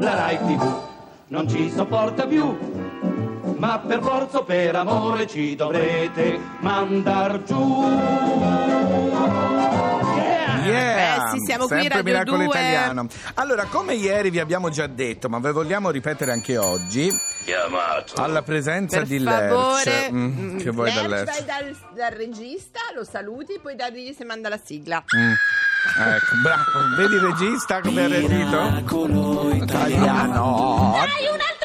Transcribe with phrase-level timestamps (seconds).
[0.00, 0.82] La Rai TV
[1.26, 2.56] non ci sopporta più,
[3.56, 7.82] ma per forza o per amore ci dovrete mandar giù.
[10.64, 10.64] Yeah!
[10.64, 12.46] Yeah, Eh sì, siamo qui, sempre Radio Miracolo 2.
[12.46, 13.06] Italiano.
[13.34, 17.10] Allora, come ieri vi abbiamo già detto, ma ve vogliamo ripetere anche oggi,
[17.44, 18.22] Chiamato.
[18.22, 20.12] alla presenza Per di favore, Lerch.
[20.12, 20.24] Mm,
[20.54, 21.44] mm, che vuoi da Lerch, Lerch?
[21.44, 25.02] vai dal, dal regista, lo saluti, poi dargli se manda la sigla.
[25.16, 25.32] Mm.
[25.96, 26.62] Ecco, bravo.
[26.96, 29.54] Vedi il regista come ha reagito?
[29.54, 30.92] Italiano.
[30.94, 31.57] Dai, un altro miracolo!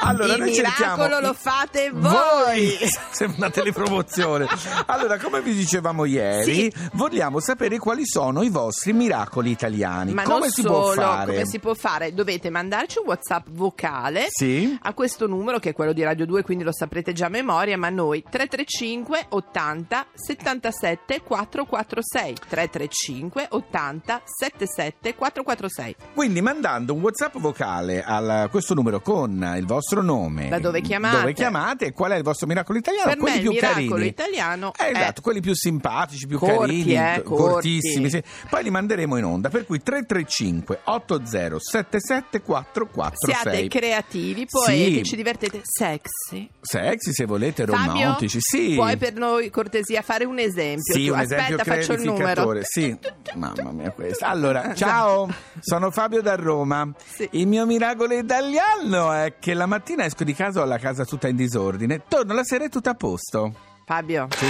[0.00, 2.12] Allora, Il noi cerchiamo- miracolo lo fate voi!
[2.12, 2.78] Voi!
[3.10, 4.46] Sembra una telepromozione.
[4.86, 10.12] Allora, come vi dicevamo ieri, vogliamo sapere quali sono i vostri miracoli italiani.
[10.12, 11.32] Ma come non si solo, può fare?
[11.32, 12.14] come si può fare?
[12.14, 14.78] Dovete mandarci un WhatsApp vocale Sì?
[14.80, 17.76] a questo numero che è quello di Radio 2, quindi lo saprete già a memoria,
[17.76, 25.96] ma noi 335 80 77 446 335 80 77 446.
[26.14, 31.18] Quindi mandando un WhatsApp vocale a questo numero con il vostro nome, Da dove chiamate.
[31.18, 33.88] dove chiamate e qual è il vostro miracolo italiano, Per me quelli il più miracolo
[33.88, 34.06] carini.
[34.06, 38.10] italiano Eh, è esatto, quelli più simpatici, più Corti, carini, eh, cortissimi.
[38.10, 38.22] sì.
[38.48, 43.34] Poi li manderemo in onda, per cui 335 80 77 446.
[43.34, 46.48] siate creativi, poetici, ci divertete, sexy.
[46.60, 48.74] Sexy se volete, Fabio, romantici, sì.
[48.74, 50.94] puoi per noi cortesia fare un esempio?
[50.94, 52.56] Sì, Tu, un esempio aspetta, faccio il numero.
[52.62, 52.96] Sì,
[53.34, 54.26] mamma mia questa.
[54.28, 55.28] Allora, ciao,
[55.60, 56.90] sono Fabio da Roma.
[57.04, 57.28] Sì.
[57.32, 61.28] Il mio miracolo italiano è che la mattina esco di casa ho la casa tutta
[61.28, 63.54] in disordine, torno la sera è tutto a posto.
[63.84, 64.46] Fabio, Sì.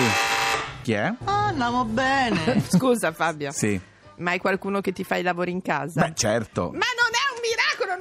[0.83, 1.13] Chi è?
[1.25, 2.63] Andiamo bene.
[2.69, 3.79] scusa Fabio, Sì.
[4.19, 6.01] ma hai qualcuno che ti fa i lavori in casa?
[6.07, 6.71] Beh, certo.
[6.73, 7.18] Ma non è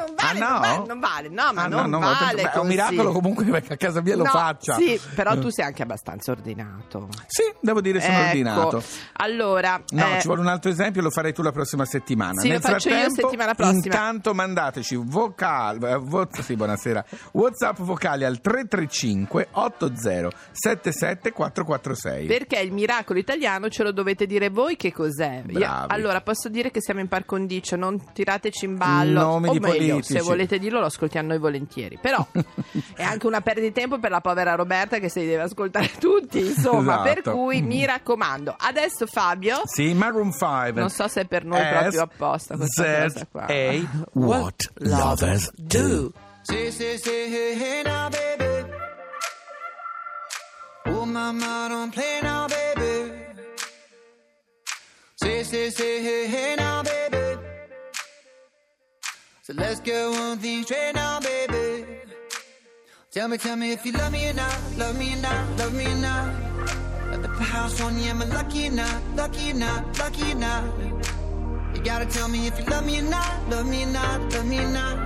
[0.08, 0.50] non vale, Ah, no?
[0.50, 3.12] non vale, non vale, no, ma Ah, no, non no, vale beh, è un miracolo
[3.12, 4.74] comunque che a casa mia lo No, faccia.
[4.76, 7.08] Sì, però tu sei anche abbastanza ordinato.
[7.28, 8.84] Sì, devo dire sono Ecco, ordinato.
[9.14, 12.40] Allora, No, eh, ci vuole un altro esempio, lo farai tu la prossima settimana.
[12.42, 13.78] Sì, Nel lo faccio io frattempo, settimana prossima.
[13.84, 17.06] Intanto mandateci vocale, eh, vo- sì, buonasera.
[17.34, 22.26] WhatsApp vocali al 335 80 77 446.
[22.28, 25.44] perché il miracolo italiano ce lo dovete dire voi che cos'è.
[25.48, 29.22] Io- allora, posso dire che siamo in par condicio, non tirateci in ballo.
[29.22, 29.76] Nomi o di meglio.
[30.04, 31.98] Se volete dirlo, lo ascoltiamo noi volentieri.
[32.02, 32.26] Però
[32.96, 36.40] è anche una perdita di tempo per la povera Roberta che si deve ascoltare tutti,
[36.40, 37.02] insomma.
[37.02, 37.32] Per Esatto.
[37.38, 38.56] cui mi raccomando.
[38.58, 40.72] Adesso Fabio, Sì, Maroon 5.
[40.74, 43.46] non so se è per noi proprio apposta questa cosa qua.
[43.46, 46.12] A What Lovers Do.
[46.42, 47.30] Say, say, say,
[47.60, 48.46] hey, now, baby.
[50.86, 53.12] Oh, mama, don't play now, baby.
[55.16, 55.70] Say, say,
[56.02, 56.97] hey, hey now, baby.
[59.48, 61.86] So let's get one thing straight now, baby.
[63.12, 65.74] Tell me, tell me if you love me or not, love me or not, love
[65.74, 66.36] me or not.
[67.14, 70.36] At the house on you, am I lucky or not, lucky or not, lucky or
[70.36, 70.66] not?
[71.74, 74.46] You gotta tell me if you love me or not, love me or not, love
[74.46, 74.98] me or not.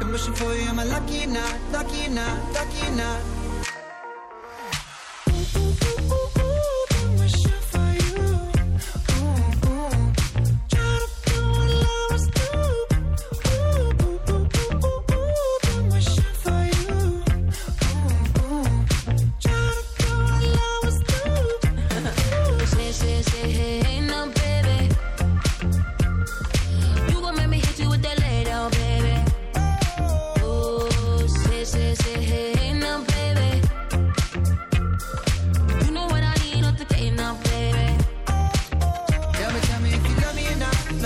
[0.00, 3.33] I'm wishing for you, am I lucky or not, lucky or not, lucky or not?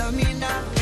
[0.09, 0.78] stamina.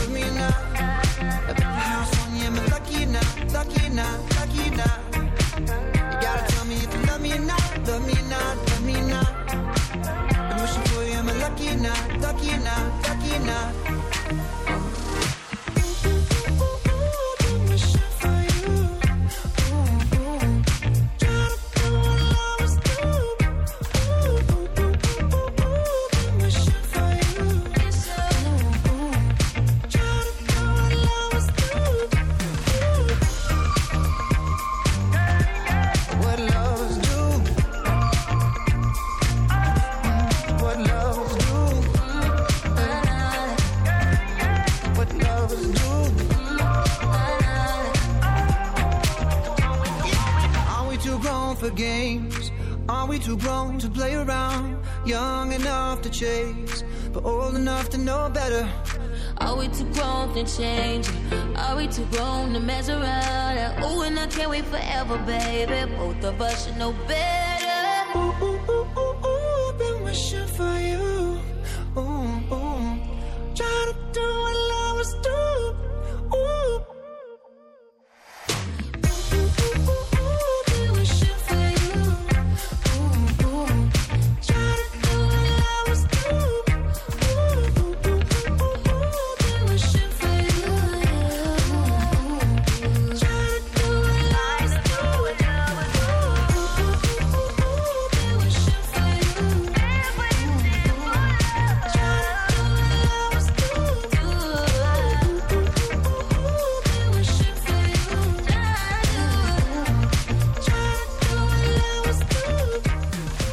[55.07, 56.83] Young enough to chase,
[57.13, 58.69] but old enough to know better.
[59.37, 61.07] Are we too grown to change?
[61.55, 63.85] Are we too grown to mess around?
[63.85, 65.89] Ooh, and I can't wait forever, baby.
[65.95, 68.19] Both of us should know better.
[68.19, 68.56] Ooh, ooh,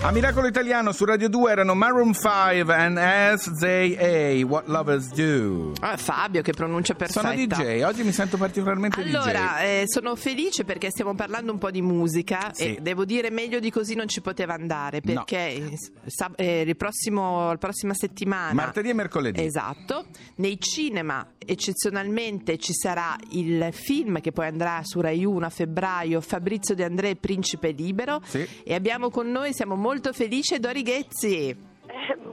[0.05, 5.09] A Miracolo Italiano su Radio 2 erano Maroon 5 and As They A, What Lovers
[5.15, 5.73] Do.
[5.81, 7.21] Ah, Fabio che pronuncia perfetta.
[7.23, 9.63] Sono DJ, oggi mi sento particolarmente Allora, DJ.
[9.63, 12.77] eh, sono felice perché stiamo parlando un po' di musica Sì.
[12.77, 15.25] e devo dire meglio di così non ci poteva andare No.
[15.25, 19.43] perché eh, sab- eh, il prossimo, la prossima settimana Martedì e mercoledì.
[19.43, 20.05] Esatto,
[20.37, 26.21] nei cinema eccezionalmente ci sarà il film che poi andrà su Rai 1 a febbraio,
[26.21, 28.47] Fabrizio De André, Principe Libero Sì.
[28.65, 31.74] e abbiamo con noi, siamo molto felici, Dori Ghezzi.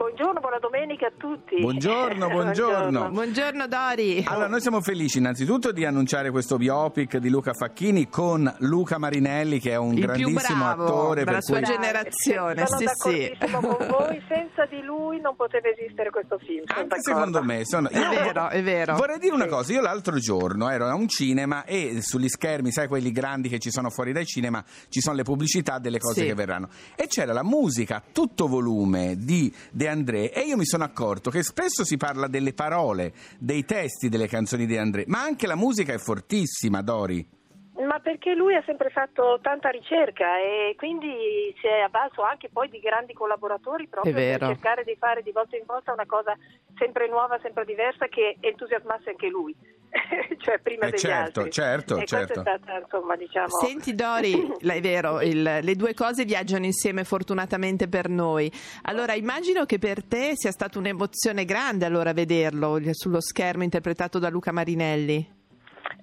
[0.02, 1.58] Buongiorno, buona domenica a tutti.
[1.62, 3.10] Buongiorno, buongiorno.
[3.12, 4.24] Buongiorno Dori.
[4.26, 9.60] Allora, noi siamo felici innanzitutto di annunciare questo biopic di Luca Facchini con Luca Marinelli,
[9.60, 11.20] che è un Il grandissimo bravo attore.
[11.24, 13.38] della per sua cui- generazione, Sono sì, sì.
[13.52, 16.64] con voi, senza di lui non poteva esistere questo film.
[17.00, 17.88] secondo me sono...
[17.88, 18.96] È vero, è vero.
[18.96, 22.88] Vorrei dire una cosa, io l'altro giorno ero a un cinema e sugli schermi, sai
[22.88, 26.26] quelli grandi che ci sono fuori dai cinema, ci sono le pubblicità delle cose Sì.
[26.26, 26.70] che verranno.
[26.96, 31.30] E c'era la musica a tutto volume di De André e io mi sono accorto
[31.30, 35.56] che spesso si parla delle parole, dei testi delle canzoni di André, ma anche la
[35.56, 37.40] musica è fortissima, Dori.
[37.86, 42.70] Ma perché lui ha sempre fatto tanta ricerca e quindi si è avvalso anche poi
[42.70, 46.36] di grandi collaboratori proprio per cercare di fare di volta in volta una cosa
[46.78, 49.56] sempre nuova, sempre diversa che entusiasmasse anche lui,
[50.40, 51.52] cioè prima Eh, degli certo, altri.
[51.52, 52.40] certo, e certo.
[52.42, 53.48] stata insomma diciamo...
[53.48, 58.52] Senti Dori, è vero, il- le due cose viaggiano insieme fortunatamente per noi.
[58.84, 64.30] Allora immagino che per te sia stata un'emozione grande allora vederlo sullo schermo interpretato da
[64.30, 65.40] Luca Marinelli.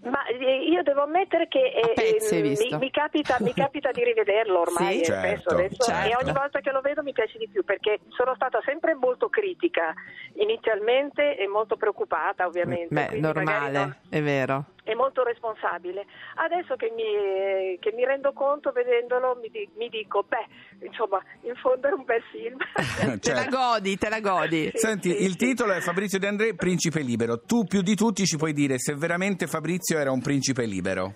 [0.01, 2.77] Ma eh, io devo ammettere che eh, pezzi visto?
[2.77, 5.01] mi, mi capita, mi capita di rivederlo ormai Sì?
[5.01, 6.09] eh, Certo, spesso adesso, certo.
[6.09, 9.29] e ogni volta che lo vedo mi piace di più perché sono stata sempre molto
[9.29, 9.93] critica
[10.35, 12.95] inizialmente e molto preoccupata ovviamente.
[12.95, 14.65] Beh, normale, non- è vero.
[14.89, 16.07] È molto responsabile.
[16.37, 21.55] Adesso che mi, che mi rendo conto vedendolo mi, di- mi dico, beh, insomma, in
[21.57, 22.57] fondo è un bel film.
[23.21, 24.71] Te la godi, te la godi.
[24.73, 25.37] Sì, Senti, sì, il sì.
[25.37, 27.43] titolo è Fabrizio De André, Principe Libero.
[27.43, 31.15] Tu più di tutti ci puoi dire se veramente Fabrizio era un principe libero.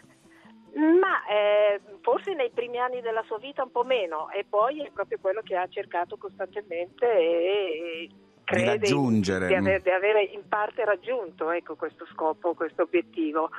[0.74, 4.90] Ma eh, forse nei primi anni della sua vita un po' meno e poi è
[4.92, 8.10] proprio quello che ha cercato costantemente e, e
[8.52, 13.50] crede raggiungere, di, aver- di avere in parte raggiunto ecco, questo scopo, questo obiettivo.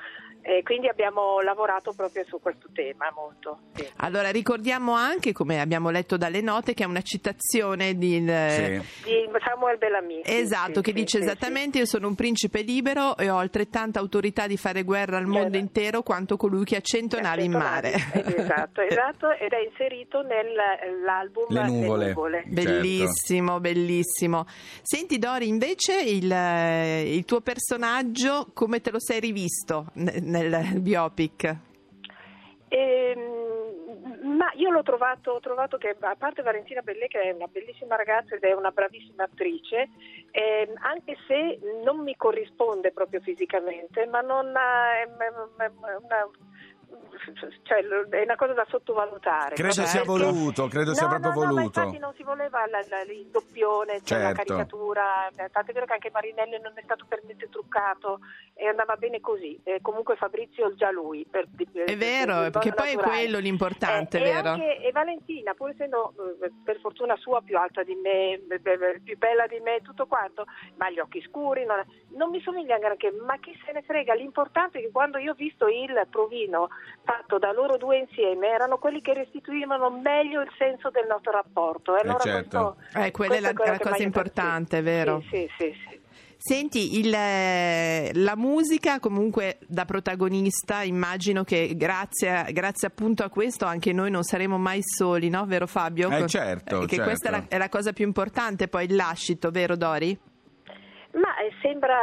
[0.45, 3.59] E quindi abbiamo lavorato proprio su questo tema molto.
[3.75, 3.87] sì.
[3.97, 8.15] Allora ricordiamo anche, come abbiamo letto dalle note, che è una citazione di...
[8.15, 8.81] Sì.
[9.03, 10.21] Di Samuel Bellamy.
[10.23, 13.99] Esatto, sì, che sì, dice sì, esattamente io sono un principe libero e ho altrettanta
[13.99, 17.51] autorità di fare guerra al mondo Eh, intero quanto colui che ha cento navi in
[17.53, 17.93] mare.
[17.93, 22.43] Esatto, esatto, ed è inserito nell'album Le nuvole.
[22.47, 24.45] Bellissimo, bellissimo.
[24.81, 29.85] Senti Dori, invece il, eh, il tuo personaggio come te lo sei rivisto
[30.39, 31.55] nel biopic?
[32.69, 37.95] Ehm, ma io l'ho trovato, trovato che a parte Valentina Bellè che è una bellissima
[37.95, 39.89] ragazza ed è una bravissima attrice,
[40.31, 45.71] ehm, anche se non mi corrisponde proprio fisicamente, ma non ha, è, è- è
[46.01, 46.29] una,
[47.63, 49.55] cioè, è una cosa da sottovalutare.
[49.55, 51.79] Credo proprio sia voluto, credo sia No, proprio no, no, ma voluto.
[51.79, 54.43] infatti non si voleva la- la- il doppione, cioè la Certo.
[54.43, 58.19] caricatura, eh, tant'è vero che anche Marinelli non è stato per niente truccato
[58.53, 59.59] e andava bene così.
[59.63, 61.25] E comunque Fabrizio già lui.
[61.29, 63.19] Per, per- È vero, per- perché per poi è naturale.
[63.21, 64.49] quello l'importante, Eh, e vero?
[64.49, 69.17] anche- e Valentina, pur essendo eh, per fortuna sua più alta di me, be- più
[69.17, 70.45] bella di me, tutto quanto,
[70.77, 71.83] ma gli occhi scuri, non,
[72.15, 75.35] non mi somiglia granché, ma chi se ne frega, l'importante è che quando io ho
[75.35, 76.67] visto il provino
[77.03, 81.95] fatto da loro due insieme, erano quelli che restituivano meglio il senso del nostro rapporto.
[81.95, 82.75] E allora certo.
[82.89, 85.21] questo- Eh, quella è la- la cosa importante, vero?
[85.29, 85.89] Sì, sì, sì.
[85.89, 86.01] sì.
[86.45, 93.63] Senti, il, eh, la musica comunque da protagonista, immagino che grazie, grazie appunto a questo
[93.65, 95.45] anche noi non saremo mai soli, no?
[95.45, 96.09] Vero Fabio?
[96.09, 97.03] Eh, certo, che certo.
[97.03, 100.19] questa è la, è la cosa più importante, poi il lascito, vero Dori?
[101.13, 101.95] Ma eh, sembra,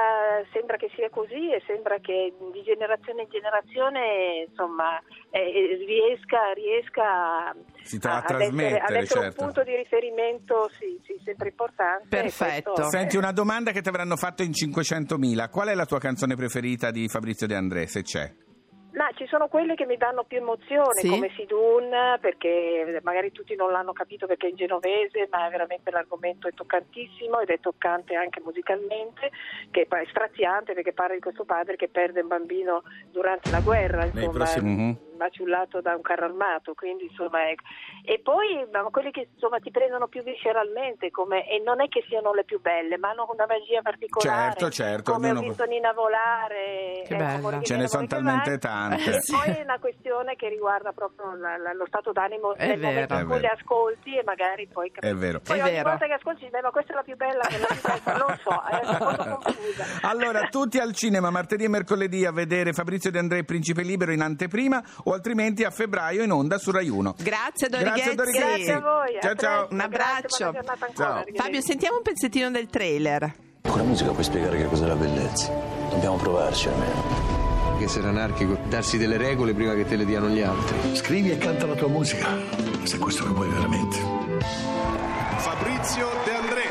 [0.53, 5.01] sembra che sia così e sembra che di generazione in generazione insomma,
[5.31, 7.03] eh, riesca, riesca
[7.49, 9.41] a, Si tra- a ad essere, ad essere certo.
[9.41, 12.07] un punto di riferimento sì, sì, sempre importante.
[12.09, 12.73] Perfetto.
[12.73, 15.49] questo- Senti, una domanda che ti avranno fatto in 500.000.
[15.49, 18.33] Qual è la tua canzone preferita di Fabrizio De André, se c'è?
[19.11, 21.09] Ma ci sono quelle che mi danno più emozione, Sì?
[21.09, 21.91] come Sidun,
[22.21, 27.41] perché magari tutti non l'hanno capito perché è in genovese, ma veramente l'argomento è toccantissimo
[27.41, 29.31] ed è toccante anche musicalmente,
[29.73, 33.99] che è straziante perché parla di questo padre che perde un bambino durante la guerra.
[34.05, 34.99] Nei Insomma, prossimi- Mhm.
[35.21, 37.65] Maciullato da un carro armato, quindi insomma ecco.
[38.05, 42.03] E poi ma quelli che insomma ti prendono più visceralmente come, e non è che
[42.09, 44.51] siano le più belle, ma hanno una magia particolare.
[44.57, 47.03] Certo, certo, Come ognuno- ho visto Nina volare.
[47.07, 47.39] Che ecco, bella.
[47.41, 49.11] Monica Ce ne sono talmente tante.
[49.11, 52.79] E poi è una questione che riguarda proprio la- la- lo stato d'animo È nel
[52.79, 52.89] vero.
[52.93, 55.15] momento in È cui le ascolti e magari poi capisci.
[55.15, 55.41] È vero.
[55.41, 55.89] Poi È ogni vero.
[55.91, 58.37] volta che ascolti dici, "Beh, ma questa è la più bella, quella più bella, non
[58.39, 58.51] so,
[59.43, 59.85] confusa.
[60.03, 64.23] Allora, tutti al cinema martedì e mercoledì a vedere Fabrizio De André Principe Libero in
[64.23, 67.17] anteprima o altrimenti a febbraio in onda su Rai 1.
[67.19, 69.19] Grazie Dori Grazie, Grazie a voi.
[69.21, 69.69] Ciao, ciao.
[69.71, 70.45] Un grazie, abbraccio.
[70.47, 71.25] ancora, Ciao.
[71.35, 73.35] Fabio, sentiamo un pezzettino del trailer.
[73.63, 75.53] Con la musica puoi spiegare che cos'è la bellezza.
[75.91, 77.29] Dobbiamo provarci almeno.
[77.79, 80.95] Che essere anarchico, darsi delle regole prima che te le diano gli altri.
[80.95, 82.29] Scrivi e canta la tua musica,
[82.85, 83.97] se è questo che vuoi veramente.
[85.39, 86.63] Fabrizio De André.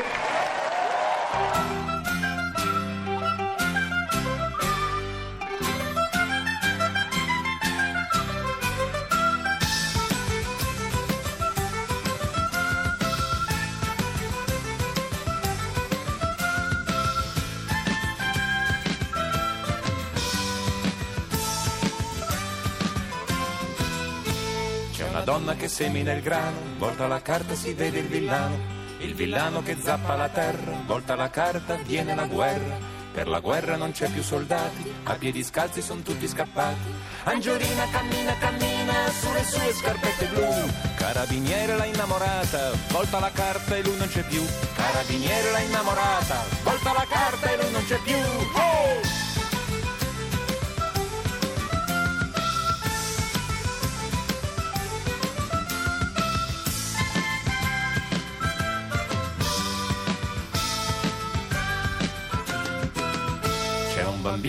[25.30, 28.58] Donna che semina il grano, volta la carta si vede il villano.
[28.98, 32.76] Il villano che zappa la terra, volta la carta, viene la guerra.
[33.12, 36.92] Per la guerra non c'è più soldati, a piedi scalzi sono tutti scappati.
[37.24, 40.48] Angiolina cammina, cammina sulle sue scarpette blu.
[40.96, 44.44] Carabiniere l'ha innamorata, volta la carta e lui non c'è più.
[44.74, 48.16] Carabiniere l'ha innamorata, volta la carta e lui non c'è più.
[48.16, 49.09] Oh!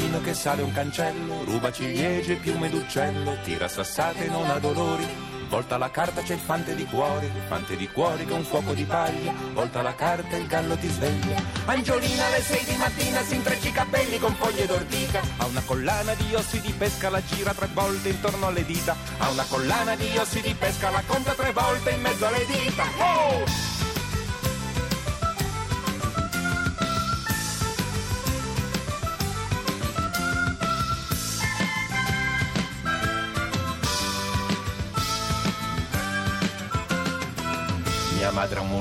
[0.02, 5.08] Bambino che sale un cancello, ruba ciliegie, piume d'uccello, tira sassate e non ha dolori.
[5.48, 8.84] Volta la carta c'è il fante di cuori, il fante di cuori con fuoco di
[8.84, 11.44] paglia, volta la carta il gallo ti sveglia.
[11.66, 16.14] Angiolina alle sei di mattina si intreccia i capelli con foglie d'ortica, ha una collana
[16.16, 20.18] di ossi di pesca, la gira tre volte intorno alle dita, ha una collana di
[20.18, 22.84] ossi di pesca, la conta tre volte in mezzo alle dita.
[22.98, 23.71] Oh!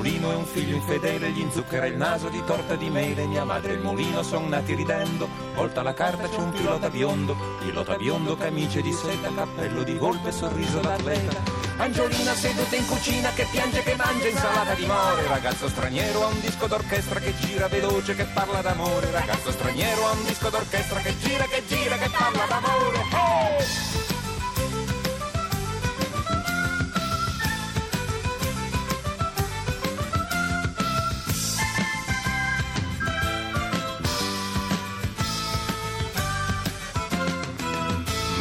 [0.01, 3.27] Mulino e un figlio infedele, gli inzucchera il naso di torta di mele.
[3.27, 7.37] Mia madre e il mulino son nati ridendo, volta la carta c'è un pilota biondo,
[7.59, 11.59] pilota biondo, camicie di seta, cappello di volpe, sorriso d'atleta.
[11.77, 15.27] Angiolina seduta in cucina che piange che mangia insalata di more.
[15.27, 19.11] Ragazzo straniero ha un disco d'orchestra che gira veloce che parla d'amore.
[19.11, 22.99] Ragazzo straniero ha un disco d'orchestra che gira che gira che parla d'amore.
[23.13, 23.90] Oh!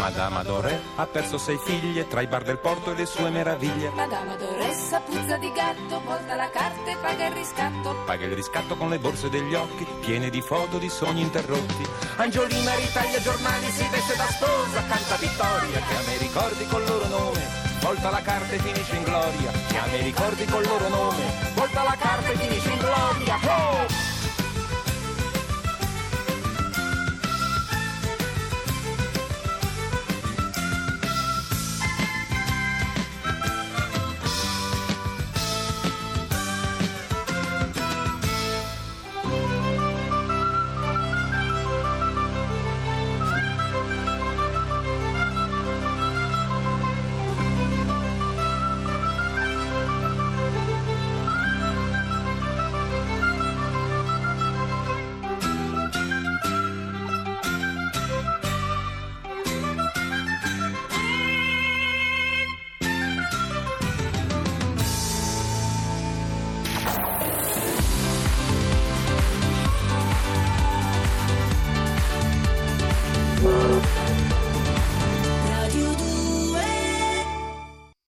[0.09, 3.91] Madama Doré ha perso sei figlie tra i bar del porto e le sue meraviglie.
[3.91, 7.95] Madama Doressa, puzza di gatto, volta la carta e paga il riscatto.
[8.05, 11.85] Paga il riscatto con le borse degli occhi, piene di foto di sogni interrotti.
[12.15, 17.67] Angiolina ritaglia giornali, si veste da sposa, canta vittoria, chiama i ricordi col loro nome.
[17.79, 21.23] Volta la carta e finisce in gloria, chiama i ricordi col loro nome.
[21.53, 23.18] Volta la carta e finisce in gloria.